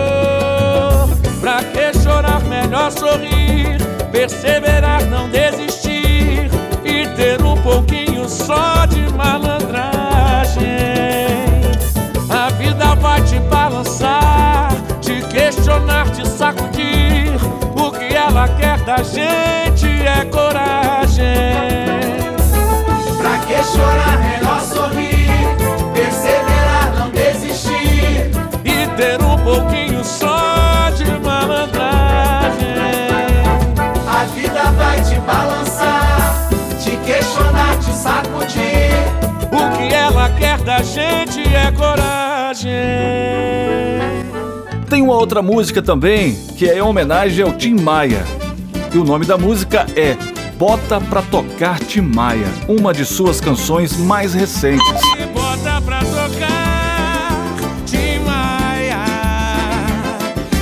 Perseverar, 4.21 5.03
não 5.07 5.27
desistir 5.29 6.47
e 6.85 7.07
ter 7.15 7.41
um 7.43 7.59
pouquinho 7.63 8.29
só 8.29 8.85
de 8.85 9.01
malandragem. 9.13 10.67
A 12.29 12.49
vida 12.51 12.93
vai 12.95 13.19
te 13.23 13.39
balançar, 13.39 14.69
te 15.01 15.21
questionar, 15.27 16.07
te 16.11 16.27
sacudir 16.27 17.31
ela 18.13 18.47
quer 18.49 18.79
da 18.81 18.97
gente 18.97 19.60
uma 45.11 45.19
outra 45.19 45.41
música 45.41 45.81
também 45.81 46.35
que 46.57 46.69
é 46.69 46.77
em 46.77 46.81
homenagem 46.81 47.43
ao 47.43 47.51
Tim 47.51 47.75
Maia. 47.75 48.23
E 48.93 48.97
o 48.97 49.03
nome 49.03 49.25
da 49.25 49.37
música 49.37 49.85
é 49.93 50.15
Bota 50.57 51.01
Pra 51.01 51.21
Tocar 51.23 51.79
Tim 51.79 51.99
Maia, 51.99 52.47
uma 52.65 52.93
de 52.93 53.03
suas 53.03 53.41
canções 53.41 53.97
mais 53.97 54.33
recentes. 54.33 54.87
Bota 55.33 55.81
pra 55.81 55.99
tocar 55.99 57.55
Tim 57.85 58.19
Maia 58.25 59.03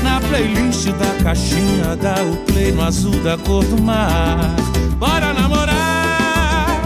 na 0.04 0.20
playlist 0.30 0.88
da 0.94 1.24
caixinha, 1.24 1.96
dá 2.02 2.16
o 2.24 2.36
play 2.52 2.72
no 2.72 2.84
azul 2.84 3.20
da 3.20 3.38
cor 3.38 3.64
do 3.64 3.80
mar. 3.80 4.56
Bora 4.98 5.32
namorar 5.32 6.82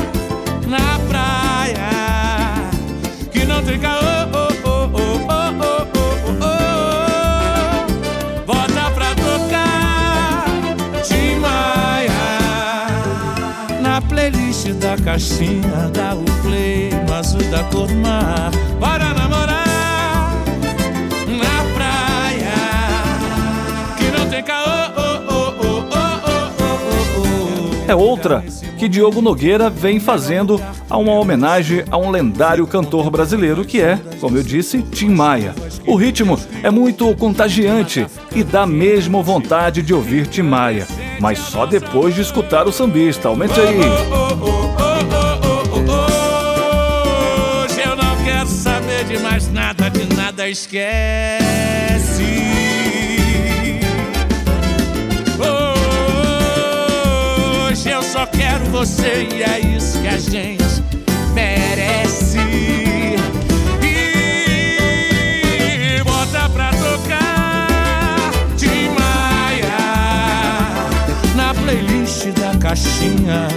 na 0.68 1.00
praia 1.08 1.90
que 3.32 3.46
não 3.46 3.64
tem 3.64 3.80
caô. 3.80 4.13
Caixinha, 15.04 15.92
dá 15.94 16.16
o 16.16 16.24
play 16.42 16.90
no 17.08 17.14
azul 17.14 17.44
da 17.50 17.64
cor 17.66 17.88
do 17.88 17.96
mar. 17.96 18.52
Bora 18.80 19.14
namorar 19.14 20.34
na 21.28 21.64
praia, 21.76 22.54
que 23.98 24.18
não 24.18 24.30
tem 24.30 24.44
caô. 24.44 24.74
É 27.86 27.94
outra 27.94 28.44
que 28.80 28.88
Diogo 28.88 29.22
Nogueira 29.22 29.70
vem 29.70 30.00
fazendo 30.00 30.60
a 30.90 30.98
uma 30.98 31.12
homenagem 31.14 31.84
a 31.92 31.98
um 31.98 32.10
lendário 32.10 32.66
cantor 32.66 33.12
brasileiro 33.12 33.64
que 33.66 33.82
é, 33.82 34.00
como 34.20 34.38
eu 34.38 34.44
disse, 34.44 34.82
Tim 34.82 35.10
Maia. 35.10 35.54
O 35.86 35.96
ritmo 35.96 36.40
é 36.64 36.72
muito 36.72 37.14
contagiante 37.16 38.08
e 38.34 38.44
dá 38.44 38.66
mesmo 38.66 39.22
vontade 39.22 39.82
de 39.82 39.94
ouvir 39.94 40.28
Tim 40.28 40.44
Maia, 40.44 40.88
mas 41.20 41.40
só 41.40 41.66
depois 41.66 42.16
de 42.16 42.22
escutar 42.22 42.68
o 42.68 42.72
sambista. 42.72 43.28
Aumente 43.28 43.60
aí. 43.60 44.63
De 48.64 49.20
mais 49.20 49.52
nada, 49.52 49.90
de 49.90 50.06
nada 50.16 50.48
esquece. 50.48 50.80
Hoje 57.68 57.90
eu 57.90 58.02
só 58.02 58.26
quero 58.26 58.64
você 58.66 59.28
e 59.34 59.44
é 59.44 59.60
isso 59.60 60.00
que 60.00 60.08
a 60.08 60.18
gente 60.18 60.82
merece. 61.34 62.38
E 63.82 64.78
bota 66.04 66.48
pra 66.50 66.72
tocar 66.72 68.32
de 68.56 68.88
na 71.36 71.54
playlist 71.54 72.28
da 72.40 72.58
caixinha. 72.58 73.50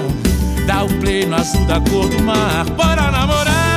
Dá 0.67 0.83
o 0.83 0.89
play 0.99 1.25
no 1.27 1.37
azul 1.37 1.65
da 1.67 1.81
cor 1.81 2.09
do 2.09 2.21
mar. 2.25 2.65
Bora 2.71 3.13
namorar. 3.13 3.76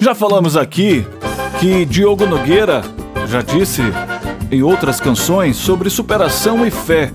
Já 0.00 0.14
falamos 0.14 0.56
aqui 0.56 1.06
que 1.60 1.84
Diogo 1.84 2.24
Nogueira 2.24 2.80
já 3.28 3.42
disse 3.42 3.82
em 4.50 4.62
outras 4.62 4.98
canções 4.98 5.58
sobre 5.58 5.90
superação 5.90 6.66
e 6.66 6.70
fé. 6.70 7.12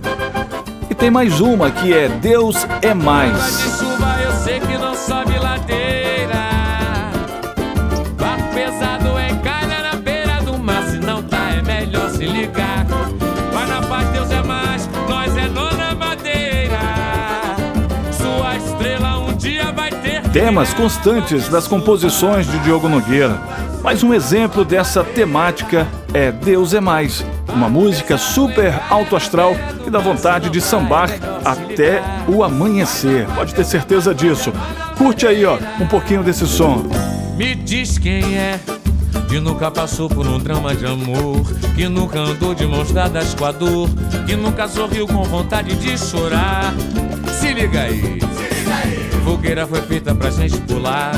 E 0.87 0.93
tem 0.93 1.09
mais 1.09 1.39
uma 1.39 1.71
que 1.71 1.91
é 1.91 2.07
Deus 2.07 2.55
é 2.83 2.93
mais. 2.93 3.74
Temas 20.35 20.73
constantes 20.73 21.47
das 21.47 21.65
composições 21.65 22.45
de 22.45 22.59
Diogo 22.59 22.89
Nogueira. 22.89 23.39
Mais 23.81 24.03
um 24.03 24.13
exemplo 24.13 24.65
dessa 24.65 25.01
temática 25.01 25.87
é 26.13 26.29
Deus 26.29 26.73
é 26.73 26.81
Mais, 26.81 27.25
uma 27.47 27.69
música 27.69 28.17
super 28.17 28.77
alto 28.89 29.15
astral 29.15 29.55
que 29.81 29.89
dá 29.89 29.97
vontade 29.97 30.49
de 30.49 30.59
sambar 30.59 31.09
até 31.45 32.03
o 32.27 32.43
amanhecer. 32.43 33.25
Pode 33.33 33.55
ter 33.55 33.63
certeza 33.63 34.13
disso. 34.13 34.51
Curte 34.97 35.25
aí, 35.25 35.45
ó, 35.45 35.57
um 35.79 35.87
pouquinho 35.87 36.21
desse 36.21 36.45
som. 36.45 36.83
Me 37.37 37.55
diz 37.55 37.97
quem 37.97 38.37
é 38.37 38.59
que 39.29 39.39
nunca 39.39 39.71
passou 39.71 40.09
por 40.09 40.27
um 40.27 40.37
drama 40.37 40.75
de 40.75 40.85
amor, 40.85 41.45
que 41.77 41.87
nunca 41.87 42.19
andou 42.19 42.53
de 42.53 42.65
mãos 42.67 42.91
dadas 42.91 43.33
com 43.33 43.45
a 43.45 43.53
dor, 43.53 43.87
que 44.27 44.35
nunca 44.35 44.67
sorriu 44.67 45.07
com 45.07 45.23
vontade 45.23 45.73
de 45.77 45.97
chorar. 45.97 46.73
Se 47.39 47.53
liga 47.53 47.83
aí, 47.83 48.01
se 48.01 48.53
liga. 48.53 48.64
Fogueira 49.25 49.65
foi 49.65 49.81
feita 49.81 50.13
pra 50.13 50.29
gente 50.29 50.55
pular. 50.61 51.15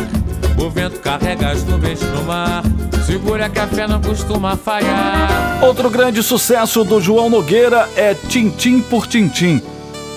O 0.58 0.70
vento 0.70 0.98
carrega 1.02 1.50
as 1.50 1.66
nuvens 1.66 2.00
no 2.02 2.24
mar. 2.24 2.64
Segura 3.06 3.50
que 3.50 3.60
a 3.60 3.68
fé 3.68 3.86
não 3.86 4.02
costuma 4.02 4.56
falhar. 4.56 5.60
Outro 5.62 5.90
grande 5.90 6.24
sucesso 6.24 6.86
do 6.86 7.02
João 7.02 7.30
Nogueira 7.30 7.90
é 7.98 8.14
Tintim 8.14 8.80
por 8.80 9.08
Tintim. 9.08 9.62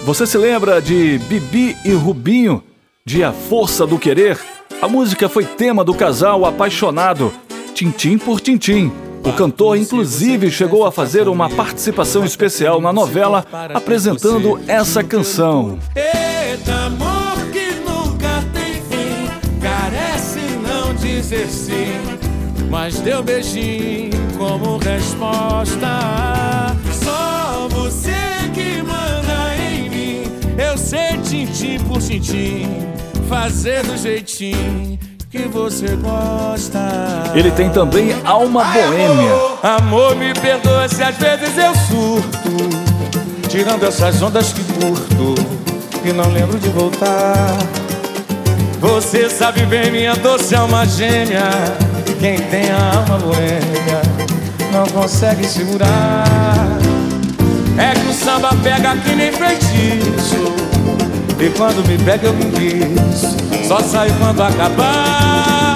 Você 0.05 0.25
se 0.25 0.39
lembra 0.39 0.81
de 0.81 1.19
Bibi 1.29 1.77
e 1.85 1.93
Rubinho, 1.93 2.63
de 3.05 3.25
A 3.25 3.33
Força 3.33 3.85
do 3.85 3.99
Querer? 3.99 4.39
A 4.81 4.87
música 4.87 5.29
foi 5.29 5.45
tema 5.45 5.85
do 5.85 5.93
casal 5.93 6.47
apaixonado, 6.47 7.33
Tintim 7.75 8.17
por 8.19 8.41
Tintim. 8.41 8.93
O 9.25 9.33
cantor, 9.33 9.77
inclusive, 9.77 10.49
chegou 10.49 10.87
a 10.87 10.93
fazer 10.93 11.27
uma 11.27 11.51
participação 11.51 12.25
especial 12.25 12.81
na 12.81 12.93
novela 12.93 13.45
apresentando 13.75 14.61
essa 14.69 15.03
canção. 15.03 15.77
Eita, 15.95 16.91
mas 22.71 23.01
deu 23.01 23.23
beijinho 23.23 24.11
como 24.39 24.79
resposta. 24.79 26.75
Só 27.03 27.69
você 27.69 28.15
que 28.55 28.83
manda 28.83 29.57
em 29.57 29.91
mim, 29.91 30.23
eu 30.57 30.79
sei 30.79 31.19
tintim 31.19 31.79
por 31.85 32.01
tintim, 32.01 32.69
fazer 33.29 33.83
do 33.83 33.97
jeitinho 33.97 34.99
que 35.31 35.43
você 35.43 35.97
gosta. 35.97 36.79
Ele 37.35 37.51
tem 37.51 37.71
também 37.71 38.15
alma 38.25 38.65
boêmia. 38.65 39.33
Amor, 39.63 40.17
me 40.17 40.33
perdoa 40.35 40.89
se 40.89 41.03
às 41.03 41.17
vezes 41.17 41.57
eu 41.57 41.75
surto, 41.75 43.49
tirando 43.49 43.85
essas 43.85 44.23
ondas 44.23 44.53
que 44.53 44.63
curto 44.75 45.35
e 46.05 46.13
não 46.13 46.33
lembro 46.33 46.59
de 46.59 46.69
voltar. 46.69 47.80
Você 48.81 49.29
sabe 49.29 49.65
bem, 49.67 49.91
minha 49.91 50.15
doce 50.15 50.55
alma 50.55 50.87
gêmea. 50.87 51.51
Quem 52.19 52.39
tem 52.39 52.71
a 52.71 52.97
alma 52.97 53.19
boêmia 53.19 54.03
não 54.73 54.87
consegue 54.87 55.45
segurar. 55.45 56.25
É 57.79 57.95
que 57.95 58.09
o 58.09 58.13
samba 58.13 58.51
pega 58.63 58.97
que 58.97 59.15
nem 59.15 59.33
feitiço. 59.33 60.61
E 61.41 61.49
quando 61.57 61.87
me 61.89 61.97
pega 61.97 62.27
eu 62.27 62.35
me 62.35 62.45
quis 62.51 63.67
Só 63.67 63.81
saio 63.81 64.13
quando 64.19 64.43
acabar 64.43 65.70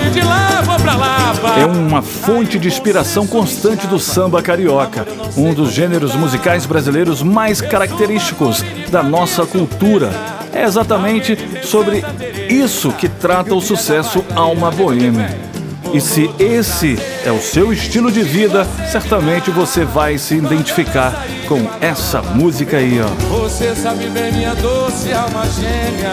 e 0.00 0.10
de 0.10 0.20
lá 0.20 0.62
vou 0.64 0.76
pra 0.76 0.94
Lapa 0.94 1.60
É 1.60 1.66
uma 1.66 2.02
fonte 2.02 2.58
de 2.58 2.68
inspiração 2.68 3.26
constante 3.26 3.86
do 3.86 3.98
samba 3.98 4.42
carioca 4.42 5.06
Um 5.36 5.52
dos 5.52 5.72
gêneros 5.72 6.14
musicais 6.14 6.66
brasileiros 6.66 7.22
mais 7.22 7.60
característicos 7.60 8.64
da 8.90 9.02
nossa 9.02 9.44
cultura 9.46 10.10
É 10.52 10.62
exatamente 10.64 11.36
sobre 11.62 12.04
isso 12.48 12.92
que 12.92 13.08
trata 13.08 13.54
o 13.54 13.60
sucesso 13.60 14.24
Alma 14.34 14.70
Boêmia 14.70 15.52
e 15.92 16.00
se 16.00 16.30
esse 16.38 16.98
é 17.22 17.30
o 17.30 17.38
seu 17.38 17.70
estilo 17.70 18.10
de 18.10 18.22
vida, 18.22 18.66
certamente 18.90 19.50
você 19.50 19.84
vai 19.84 20.16
se 20.16 20.34
identificar 20.36 21.26
com 21.46 21.60
essa 21.82 22.22
música 22.22 22.78
aí, 22.78 22.98
ó. 22.98 23.08
Você 23.36 23.74
sabe 23.74 24.06
bem, 24.06 24.32
minha 24.32 24.54
doce 24.54 25.12
alma 25.12 25.44
gêmea. 25.50 26.12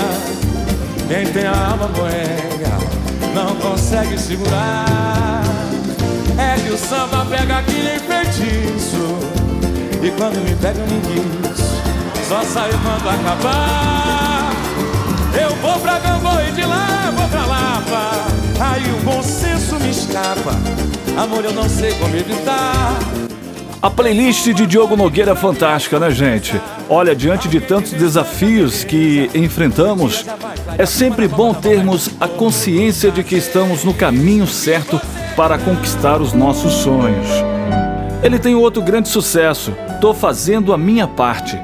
Quem 1.07 1.31
tem 1.31 1.45
a 1.45 1.71
alma 1.71 1.87
boêmia 1.87 2.58
não 3.33 3.55
consegue 3.55 4.17
segurar. 4.17 5.43
É 6.37 6.59
que 6.61 6.69
o 6.69 6.77
samba 6.77 7.25
pega 7.25 7.61
que 7.63 7.81
nem 7.81 7.99
feitiço. 7.99 9.17
E 10.01 10.11
quando 10.11 10.43
me 10.43 10.55
pega, 10.55 10.79
eu 10.79 10.87
me 10.87 11.01
quis. 11.01 12.27
Só 12.27 12.43
saio 12.43 12.73
quando 12.79 13.09
acabar. 13.09 14.51
Eu 15.33 15.55
vou 15.57 15.79
pra 15.79 15.99
Gamboa 15.99 16.43
e 16.43 16.51
de 16.51 16.65
lá 16.65 17.11
vou 17.15 17.27
pra 17.27 17.45
Lapa. 17.45 18.11
Aí 18.59 18.83
o 18.91 19.03
bom 19.03 19.21
senso 19.21 19.75
me 19.75 19.89
escapa. 19.89 20.51
Amor, 21.21 21.43
eu 21.43 21.53
não 21.53 21.67
sei 21.67 21.93
como 21.95 22.15
evitar. 22.15 23.28
A 23.81 23.89
playlist 23.89 24.45
de 24.51 24.67
Diogo 24.67 24.97
Nogueira 24.97 25.31
é 25.31 25.35
fantástica, 25.35 25.97
né, 26.01 26.11
gente? 26.11 26.59
Olha, 26.89 27.15
diante 27.15 27.47
de 27.47 27.61
tantos 27.61 27.93
desafios 27.93 28.83
que 28.83 29.29
enfrentamos, 29.33 30.25
é 30.77 30.85
sempre 30.85 31.29
bom 31.29 31.53
termos 31.53 32.09
a 32.19 32.27
consciência 32.27 33.09
de 33.09 33.23
que 33.23 33.37
estamos 33.37 33.85
no 33.85 33.93
caminho 33.93 34.45
certo 34.45 34.99
para 35.33 35.57
conquistar 35.57 36.21
os 36.21 36.33
nossos 36.33 36.73
sonhos. 36.73 37.25
Ele 38.21 38.37
tem 38.37 38.53
outro 38.53 38.81
grande 38.81 39.07
sucesso, 39.07 39.73
Tô 40.01 40.13
Fazendo 40.13 40.73
a 40.73 40.77
Minha 40.77 41.07
Parte. 41.07 41.57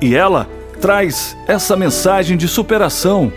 E 0.00 0.14
ela 0.16 0.48
traz 0.80 1.36
essa 1.46 1.76
mensagem 1.76 2.38
de 2.38 2.48
superação 2.48 3.30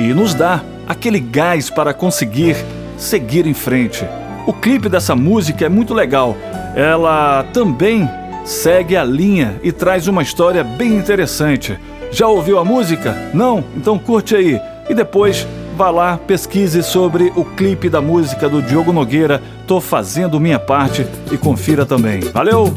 e 0.00 0.12
nos 0.12 0.34
dá 0.34 0.64
aquele 0.84 1.20
gás 1.20 1.70
para 1.70 1.94
conseguir 1.94 2.56
seguir 2.98 3.46
em 3.46 3.54
frente. 3.54 4.04
O 4.48 4.52
clipe 4.52 4.88
dessa 4.88 5.14
música 5.14 5.64
é 5.64 5.68
muito 5.68 5.94
legal. 5.94 6.36
Ela 6.74 7.44
também 7.52 8.08
segue 8.44 8.96
a 8.96 9.04
linha 9.04 9.60
e 9.62 9.70
traz 9.70 10.08
uma 10.08 10.22
história 10.22 10.64
bem 10.64 10.96
interessante. 10.96 11.78
Já 12.10 12.26
ouviu 12.26 12.58
a 12.58 12.64
música? 12.64 13.14
Não? 13.32 13.64
Então 13.76 13.98
curte 13.98 14.34
aí 14.34 14.60
e 14.88 14.94
depois 14.94 15.46
vá 15.76 15.90
lá, 15.90 16.18
pesquise 16.18 16.82
sobre 16.82 17.32
o 17.34 17.44
clipe 17.44 17.88
da 17.88 18.00
música 18.00 18.48
do 18.48 18.62
Diogo 18.62 18.92
Nogueira. 18.92 19.42
Tô 19.66 19.80
fazendo 19.80 20.40
minha 20.40 20.58
parte 20.58 21.06
e 21.30 21.36
confira 21.36 21.86
também. 21.86 22.20
Valeu! 22.20 22.74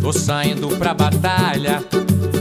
Tô 0.00 0.12
saindo 0.12 0.68
pra 0.76 0.92
batalha 0.92 1.80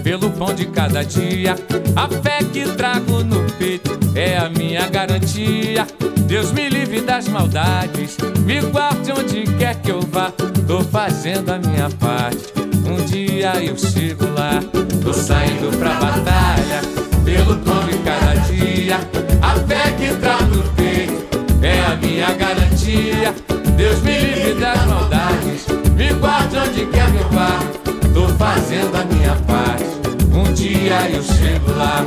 pelo 0.04 0.30
pão 0.32 0.54
de 0.54 0.66
cada 0.66 1.04
dia. 1.04 1.56
A 1.96 2.08
fé 2.08 2.40
que 2.52 2.66
trago 2.74 3.24
no 3.24 3.44
peito 3.54 3.98
é 4.16 4.38
a 4.38 4.50
minha 4.50 4.88
garantia. 4.88 5.88
Deus 6.28 6.52
me 6.52 6.70
livre 6.70 7.02
das 7.02 7.28
maldades, 7.28 8.18
me 8.46 8.62
guarde 8.62 9.12
onde 9.12 9.44
quer 9.58 9.76
que 9.82 9.92
eu 9.92 10.02
vá. 10.02 10.32
Tô 10.68 10.82
fazendo 10.82 11.52
a 11.52 11.58
minha 11.58 11.90
parte, 12.00 12.54
um 12.86 13.04
dia 13.06 13.54
eu 13.64 13.78
chego 13.78 14.26
lá. 14.34 14.62
Tô 15.04 15.14
saindo 15.14 15.76
pra 15.78 15.94
batalha, 15.96 16.82
pelo 17.26 17.58
pão 17.58 17.84
de 17.86 17.98
cada 18.00 18.34
dia. 18.48 18.98
A 19.42 19.56
fé 19.68 19.92
que 19.98 20.16
trago 20.18 20.56
no 20.56 20.64
peito 20.74 21.14
é 21.62 21.82
a 21.82 21.96
minha 21.96 22.32
garantia. 22.34 23.34
Deus 23.76 24.02
me 24.02 24.18
livre 24.20 24.54
das 24.54 24.86
maldades, 24.86 25.66
me 25.96 26.14
guarde 26.14 26.58
onde 26.58 26.86
quer 26.88 27.12
que 27.12 27.18
eu 27.18 27.30
vá. 27.30 27.81
Tô 28.14 28.28
fazendo 28.38 28.96
a 28.96 29.04
minha 29.06 29.36
parte, 29.48 29.86
um 30.34 30.54
dia 30.54 31.10
eu 31.10 31.24
chego 31.24 31.72
lá. 31.72 32.06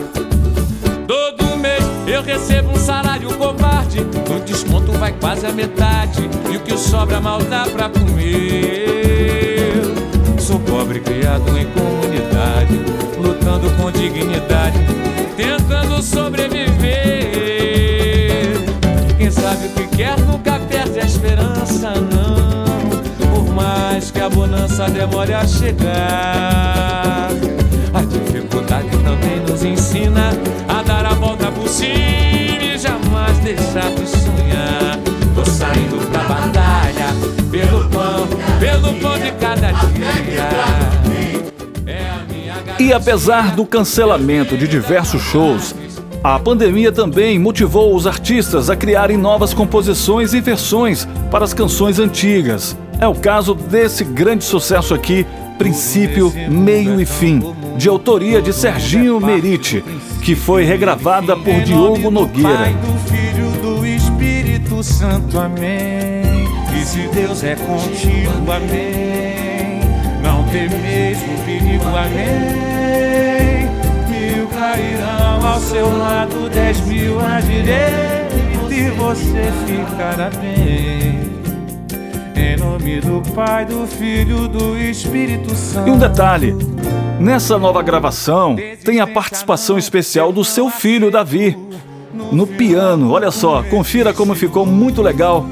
Todo 1.07 1.57
mês 1.57 1.83
eu 2.07 2.23
recebo 2.23 2.71
um 2.71 2.77
salário 2.77 3.33
covarde. 3.37 4.01
O 4.01 4.41
desconto 4.45 4.93
vai 4.93 5.13
quase 5.13 5.47
a 5.47 5.53
metade. 5.53 6.29
E 6.53 6.57
o 6.57 6.61
que 6.61 6.77
sobra 6.77 7.21
mal 7.21 7.43
dá 7.43 7.65
pra 7.65 7.89
comer. 7.89 9.83
Sou 10.39 10.59
pobre 10.61 11.01
criado 11.01 11.57
em 11.57 11.67
comunidade, 11.67 12.79
lutando 13.19 13.71
com 13.77 13.91
dignidade, 13.91 14.79
tentando 15.37 16.03
sobreviver. 16.03 16.75
Quem 19.17 19.31
sabe 19.31 19.67
o 19.67 19.71
que 19.71 19.97
quer 19.97 20.21
nunca 20.21 20.54
bonança 24.35 24.87
demore 24.91 25.33
a 25.33 25.47
chegar. 25.47 27.31
A 27.95 28.01
dificuldade 28.03 28.91
também 28.99 29.41
nos 29.49 29.65
ensina 29.65 30.31
a 30.69 30.83
dar 30.83 31.07
a 31.07 31.15
volta 31.15 31.51
por 31.53 31.69
cima 31.69 31.95
e 31.95 32.77
jamais 32.77 33.39
deixar 33.39 33.91
de 33.93 34.07
sonhar. 34.07 34.99
Tô 35.35 35.45
saindo 35.45 36.11
pra 36.11 36.23
batalha 36.25 37.07
pelo 37.51 37.89
pão, 37.89 38.27
pelo 38.59 39.01
pão 39.01 39.19
de 39.19 39.31
cada 39.33 39.71
dia. 39.93 40.49
É 41.87 42.83
E 42.83 42.93
apesar 42.93 43.55
do 43.55 43.65
cancelamento 43.65 44.57
de 44.57 44.67
diversos 44.67 45.23
shows, 45.23 45.75
a 46.23 46.39
pandemia 46.39 46.91
também 46.91 47.39
motivou 47.39 47.95
os 47.95 48.07
artistas 48.07 48.69
a 48.69 48.75
criarem 48.75 49.17
novas 49.17 49.55
composições 49.55 50.35
e 50.35 50.41
versões 50.41 51.07
para 51.31 51.45
as 51.45 51.55
canções 51.55 51.99
antigas. 51.99 52.77
É 53.01 53.07
o 53.07 53.15
caso 53.15 53.55
desse 53.55 54.05
grande 54.05 54.45
sucesso 54.45 54.95
aqui, 54.95 55.27
Princípio, 55.59 56.33
Meio 56.51 57.01
e 57.01 57.05
Fim, 57.07 57.43
de 57.77 57.89
autoria 57.89 58.41
de 58.41 58.53
Serginho 58.53 59.21
Meriti, 59.21 59.85
que 60.23 60.35
foi 60.35 60.65
regravada 60.65 61.37
por 61.37 61.55
Diogo 61.63 62.11
Nogueira. 62.11 62.57
Pai, 62.57 62.75
do 62.75 62.99
Filho, 63.11 63.51
do 63.61 63.87
Espírito 63.87 64.83
Santo, 64.83 65.39
amém. 65.39 66.25
E 66.75 66.85
se 66.85 67.09
Deus 67.09 67.45
é 67.45 67.57
contigo, 67.57 68.51
amém. 68.51 69.81
Não 70.23 70.45
temeis 70.45 71.19
o 71.19 71.45
perigo, 71.45 71.85
amém. 71.89 73.69
Mil 74.09 74.47
cairão 74.49 75.47
ao 75.47 75.61
seu 75.61 75.99
lado, 75.99 76.49
dez 76.49 76.81
mil 76.87 77.21
à 77.21 77.41
direita, 77.41 78.35
e 78.71 78.91
você 78.91 79.53
ficará 79.67 80.31
bem. 80.31 81.14
Nome 82.85 83.01
do 83.01 83.33
Pai, 83.33 83.65
do 83.65 83.87
Filho, 83.87 84.47
do 84.47 84.77
Espírito 84.77 85.55
Santo. 85.55 85.89
E 85.89 85.91
um 85.91 85.97
detalhe: 85.97 86.55
nessa 87.19 87.59
nova 87.59 87.83
gravação 87.83 88.57
tem 88.85 89.01
a 89.01 89.07
participação 89.07 89.79
especial 89.79 90.31
do 90.31 90.45
seu 90.45 90.69
filho 90.69 91.11
Davi 91.11 91.57
no 92.31 92.47
piano. 92.47 93.11
Olha 93.11 93.31
só, 93.31 93.63
confira 93.63 94.13
como 94.13 94.35
ficou 94.35 94.67
muito 94.67 95.01
legal, 95.01 95.47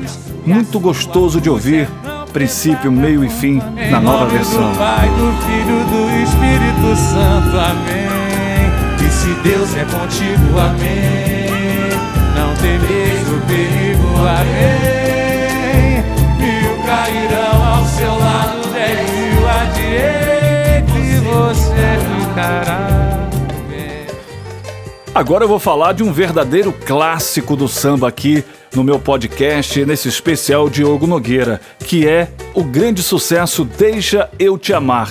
muito 0.45 0.79
gostoso 0.79 1.41
de 1.41 1.49
ouvir. 1.49 1.89
Princípio, 2.35 2.93
meio 2.93 3.25
e 3.25 3.31
fim 3.31 3.63
na 3.91 3.99
nova 3.99 4.27
versão. 4.27 4.71
Do 4.71 4.79
Pai, 4.79 5.09
do 5.09 5.33
Filho, 5.47 5.85
do 5.87 6.23
Espírito 6.23 6.97
Santo, 6.97 7.57
amém. 7.57 9.07
E 9.07 9.11
se 9.11 9.33
Deus 9.43 9.75
é 9.75 9.85
contigo, 9.85 10.59
amém. 10.59 11.89
Não 12.37 12.55
temeis 12.57 13.27
o 13.27 13.41
perigo, 13.47 14.19
amém. 14.19 14.92
Você 21.33 22.29
ficará. 22.29 22.93
Agora 25.15 25.45
eu 25.45 25.49
vou 25.49 25.59
falar 25.59 25.93
de 25.93 26.03
um 26.03 26.11
verdadeiro 26.11 26.73
clássico 26.73 27.55
do 27.55 27.69
samba 27.69 28.09
aqui 28.09 28.43
no 28.75 28.83
meu 28.83 28.99
podcast, 28.99 29.85
nesse 29.85 30.09
especial 30.09 30.71
Diogo 30.71 31.07
Nogueira, 31.07 31.61
que 31.81 32.09
é 32.09 32.31
o 32.55 32.65
grande 32.65 33.03
sucesso 33.03 33.65
Deixa 33.65 34.31
Eu 34.39 34.57
Te 34.57 34.73
Amar. 34.73 35.11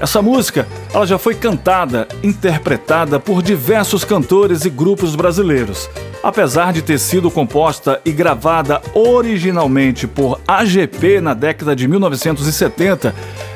Essa 0.00 0.22
música, 0.22 0.66
ela 0.94 1.06
já 1.06 1.18
foi 1.18 1.34
cantada, 1.34 2.08
interpretada 2.22 3.20
por 3.20 3.42
diversos 3.42 4.02
cantores 4.02 4.64
e 4.64 4.70
grupos 4.70 5.14
brasileiros. 5.14 5.90
Apesar 6.22 6.72
de 6.72 6.82
ter 6.82 6.98
sido 6.98 7.30
composta 7.30 8.00
e 8.04 8.12
gravada 8.12 8.82
originalmente 8.94 10.06
por 10.06 10.38
AGP 10.46 11.20
na 11.20 11.32
década 11.32 11.74
de 11.74 11.88
1970, 11.88 13.14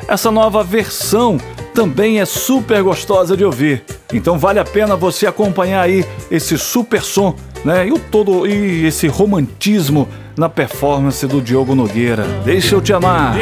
essa 0.09 0.31
nova 0.31 0.64
versão 0.64 1.38
também 1.74 2.20
é 2.20 2.24
super 2.24 2.83
gostosa 2.83 3.37
de 3.37 3.44
ouvir. 3.44 3.85
Então 4.12 4.38
vale 4.38 4.59
a 4.59 4.64
pena 4.64 4.96
você 4.96 5.27
acompanhar 5.27 5.83
aí 5.83 6.07
esse 6.31 6.57
super 6.57 7.03
som, 7.03 7.37
né? 7.64 7.87
E 7.87 7.92
o 7.92 7.98
todo 7.98 8.46
e 8.46 8.87
esse 8.87 9.09
romantismo 9.09 10.09
na 10.37 10.48
performance 10.48 11.27
do 11.27 11.42
Diogo 11.42 11.74
Nogueira. 11.74 12.24
Deixa 12.44 12.74
eu 12.74 12.81
te 12.81 12.94
amar. 12.94 13.37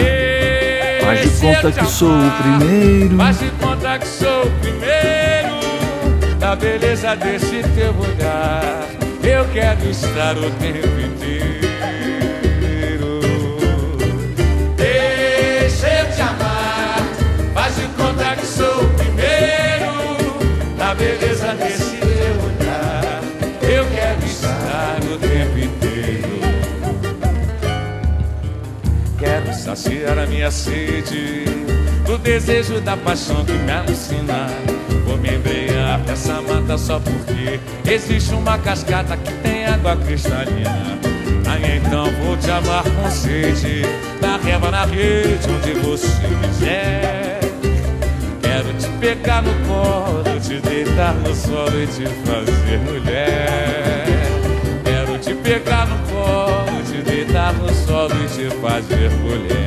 Faz 1.01 1.21
de 1.21 1.41
conta 1.41 1.71
que 1.71 1.87
sou 1.87 2.11
o 2.11 2.59
primeiro. 2.59 3.17
Faz 3.17 3.39
de 3.39 3.51
conta 3.51 3.99
que 3.99 4.07
sou 4.07 4.43
o 4.43 4.51
primeiro 4.61 6.39
Da 6.39 6.55
beleza 6.57 7.15
desse 7.17 7.63
teu 7.75 7.95
olhar 7.99 9.02
Eu 9.25 9.45
quero 9.53 9.89
estar 9.89 10.37
o 10.37 10.51
tempo 10.51 11.01
inteiro. 11.01 11.63
Deixa 14.77 15.89
eu 15.89 16.13
te 16.13 16.21
amar 16.21 16.99
Faz 17.55 17.77
de 17.77 17.87
conta 17.97 18.37
que 18.37 18.47
sou 18.47 18.85
o 18.85 18.89
primeiro. 18.95 20.77
Da 20.77 20.95
beleza 20.95 21.55
desse 21.55 21.97
teu 21.99 22.35
olhar 22.45 23.23
Eu 23.63 23.87
quero 23.95 24.27
estar 24.27 24.99
o 25.05 25.19
tempo 25.19 25.59
inteiro. 25.59 26.41
Quero 29.19 29.55
saciar 29.55 30.19
a 30.19 30.27
minha 30.27 30.51
sede 30.51 31.45
Do 32.05 32.19
desejo 32.19 32.81
da 32.81 32.97
paixão 32.97 33.45
que 33.45 33.53
me 33.53 33.71
alucina. 33.71 34.49
Vou 35.07 35.17
me 35.17 35.39
nessa 35.99 36.41
mata 36.43 36.79
só 36.79 36.99
porque 37.01 37.61
Existe 37.91 38.35
uma 38.35 38.59
cascata 38.59 39.17
que 39.17 39.33
tem 39.43 39.67
água 39.67 39.97
cristalina. 39.97 40.99
Aí 41.47 41.79
então 41.79 42.07
vou 42.25 42.37
te 42.37 42.51
amar 42.51 42.85
com 42.85 43.11
sede 43.11 43.83
Na 44.21 44.37
reva 44.39 44.71
na 44.71 44.85
rede 44.85 45.47
onde 45.51 45.73
você 45.81 46.09
quiser. 46.43 47.41
Quero 48.41 48.73
te 48.75 48.89
pegar 49.01 49.43
no 49.43 49.53
colo, 49.67 50.41
te 50.41 50.61
deitar 50.61 51.15
no 51.15 51.35
solo 51.35 51.83
e 51.83 51.87
te 51.87 52.07
fazer 52.25 52.79
mulher. 52.79 54.05
Quero 54.85 55.19
te 55.19 55.35
pegar 55.35 55.87
no 55.87 55.99
colo, 56.09 56.83
te 56.85 57.03
deitar 57.03 57.53
no 57.55 57.73
solo 57.73 58.15
e 58.15 58.29
te 58.29 58.55
fazer 58.57 59.11
mulher. 59.21 59.62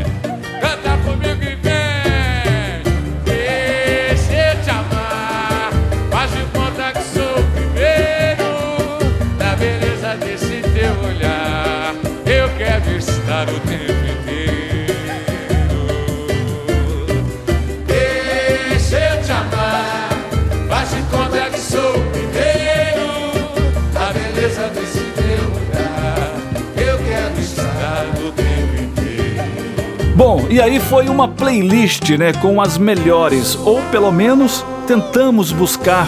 E 30.56 30.62
aí 30.62 30.80
foi 30.80 31.10
uma 31.10 31.28
playlist, 31.28 32.12
né, 32.12 32.32
com 32.32 32.62
as 32.62 32.78
melhores, 32.78 33.60
ou 33.66 33.82
pelo 33.92 34.10
menos 34.10 34.66
tentamos 34.88 35.52
buscar 35.52 36.08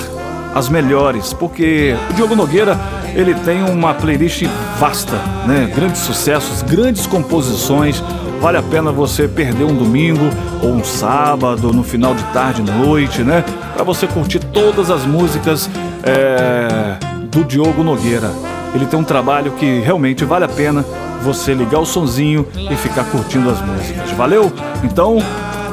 as 0.55 0.69
melhores, 0.69 1.33
porque 1.33 1.93
o 2.10 2.13
Diogo 2.13 2.33
Nogueira, 2.33 2.79
ele 3.13 3.36
tem 3.36 3.62
uma 3.62 3.93
playlist 3.93 4.45
vasta, 4.79 5.17
né, 5.45 5.69
grandes 5.75 5.99
sucessos, 5.99 6.62
grandes 6.62 7.05
composições, 7.05 8.01
vale 8.39 8.57
a 8.57 8.63
pena 8.63 8.89
você 8.89 9.27
perder 9.27 9.65
um 9.65 9.75
domingo 9.75 10.29
ou 10.63 10.69
um 10.69 10.83
sábado, 10.83 11.73
no 11.73 11.83
final 11.83 12.15
de 12.15 12.23
tarde, 12.31 12.62
noite, 12.62 13.23
né, 13.23 13.43
para 13.73 13.83
você 13.83 14.07
curtir 14.07 14.39
todas 14.39 14.89
as 14.89 15.05
músicas 15.05 15.69
é, 16.03 16.95
do 17.29 17.43
Diogo 17.43 17.83
Nogueira. 17.83 18.31
Ele 18.73 18.86
tem 18.86 18.99
um 18.99 19.03
trabalho 19.03 19.51
que 19.53 19.80
realmente 19.80 20.23
vale 20.25 20.45
a 20.45 20.47
pena 20.49 20.86
você 21.21 21.53
ligar 21.53 21.80
o 21.80 21.86
sonzinho 21.86 22.47
e 22.56 22.75
ficar 22.75 23.03
curtindo 23.06 23.49
as 23.49 23.62
músicas. 23.62 24.12
Valeu? 24.12 24.51
Então, 24.84 25.17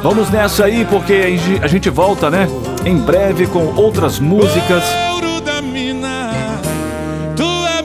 vamos 0.02 0.30
nessa 0.30 0.64
aí, 0.64 0.84
porque 0.86 1.12
a 1.62 1.66
gente- 1.66 1.90
volta, 1.90 2.30
né? 2.30 2.48
Em 2.84 2.96
breve 2.98 3.46
com 3.46 3.74
outras 3.76 4.18
músicas. 4.18 4.82
Ouro 5.12 5.40
da 5.40 5.60
mina, 5.60 6.30
tua 7.36 7.82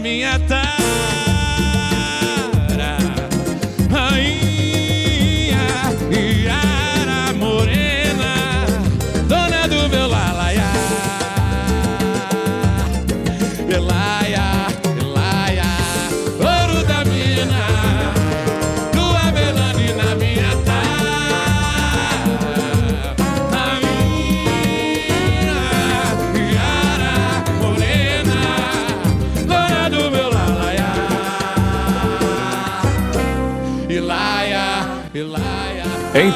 minha 0.00 0.38
tara. 0.40 0.85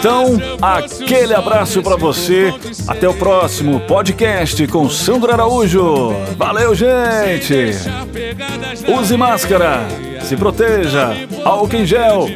Então, 0.00 0.38
aquele 0.62 1.34
abraço 1.34 1.82
pra 1.82 1.94
você. 1.94 2.54
Até 2.88 3.06
o 3.06 3.12
próximo 3.12 3.80
podcast 3.80 4.66
com 4.66 4.88
Sandro 4.88 5.30
Araújo. 5.30 6.14
Valeu, 6.38 6.74
gente! 6.74 7.74
Use 8.88 9.14
máscara, 9.18 9.86
se 10.22 10.38
proteja, 10.38 11.10
álcool 11.44 11.76
em 11.76 11.84
gel 11.84 12.30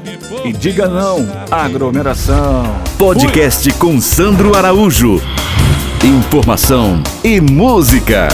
e 0.45 0.53
diga 0.53 0.87
não 0.87 1.27
à 1.51 1.65
aglomeração. 1.65 2.65
Podcast 2.99 3.73
com 3.79 3.99
Sandro 3.99 4.55
Araújo. 4.55 5.23
Informação 6.05 7.03
e 7.25 7.41
música. 7.41 8.29